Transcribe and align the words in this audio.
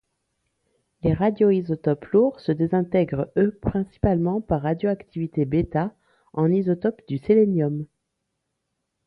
Les 1.03 1.13
radioisotopes 1.13 2.05
lourds 2.07 2.39
se 2.39 2.51
désintègrent 2.51 3.29
eux 3.37 3.55
principalement 3.61 4.41
par 4.41 4.63
radioactitivité 4.63 5.45
β, 5.45 5.89
en 6.33 6.51
isotopes 6.51 7.03
du 7.07 7.19
sélénium. 7.19 7.85